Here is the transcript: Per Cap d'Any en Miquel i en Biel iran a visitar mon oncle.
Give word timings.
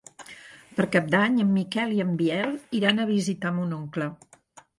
Per 0.77 0.85
Cap 0.95 1.11
d'Any 1.15 1.37
en 1.43 1.51
Miquel 1.57 1.93
i 1.99 2.01
en 2.07 2.15
Biel 2.23 2.57
iran 2.81 3.05
a 3.05 3.07
visitar 3.13 3.53
mon 3.61 3.79
oncle. 3.79 4.11